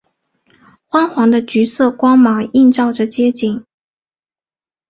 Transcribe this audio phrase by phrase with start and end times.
[0.87, 3.63] 昏黄的橘色光芒映照着街景